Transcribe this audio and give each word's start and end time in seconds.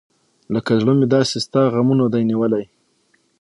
لکه 0.53 0.71
زړه 0.81 0.93
مې 0.97 1.07
داسې 1.15 1.35
ستا 1.45 1.61
غمونه 1.73 2.05
دى 2.13 2.21
نیولي. 2.29 2.65